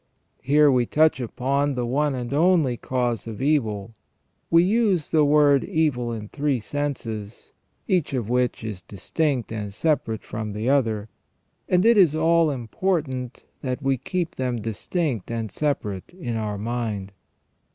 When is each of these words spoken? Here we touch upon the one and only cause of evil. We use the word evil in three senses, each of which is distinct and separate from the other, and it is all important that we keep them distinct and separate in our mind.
Here 0.41 0.71
we 0.71 0.87
touch 0.87 1.19
upon 1.21 1.75
the 1.75 1.85
one 1.85 2.15
and 2.15 2.33
only 2.33 2.75
cause 2.75 3.27
of 3.27 3.39
evil. 3.39 3.93
We 4.49 4.63
use 4.63 5.11
the 5.11 5.23
word 5.23 5.63
evil 5.63 6.11
in 6.11 6.29
three 6.29 6.59
senses, 6.59 7.51
each 7.87 8.11
of 8.11 8.27
which 8.27 8.63
is 8.63 8.81
distinct 8.81 9.51
and 9.51 9.71
separate 9.71 10.23
from 10.23 10.53
the 10.53 10.67
other, 10.67 11.09
and 11.69 11.85
it 11.85 11.97
is 11.99 12.15
all 12.15 12.49
important 12.49 13.43
that 13.61 13.83
we 13.83 13.95
keep 13.95 14.37
them 14.37 14.59
distinct 14.59 15.29
and 15.29 15.51
separate 15.51 16.11
in 16.15 16.35
our 16.35 16.57
mind. 16.57 17.13